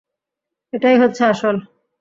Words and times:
এটাই 0.73 0.97
হচ্ছে 0.97 1.23
আসল। 1.25 1.55